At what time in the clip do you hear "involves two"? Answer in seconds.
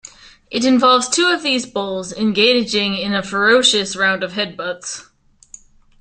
0.65-1.27